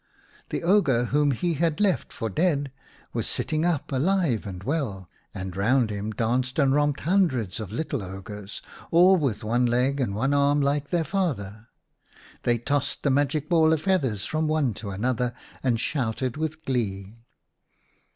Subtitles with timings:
[0.49, 2.71] The ogre whom he had left for dead
[3.13, 8.01] was sitting up alive and well, and round him danced and romped hundreds of little
[8.01, 11.67] ogres, all with one leg and one arm like their father.
[12.41, 17.17] They tossed the magic ball of feathers from one to another and shouted with glee.